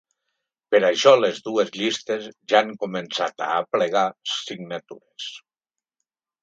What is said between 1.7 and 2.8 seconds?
llistes ja han